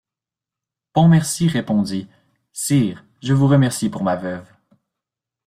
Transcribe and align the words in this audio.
Pontmercy 0.93 1.47
répondit: 1.47 2.07
Sire, 2.53 3.05
je 3.21 3.35
vous 3.35 3.47
remercie 3.47 3.89
pour 3.91 4.01
ma 4.03 4.15
veuve. 4.15 4.49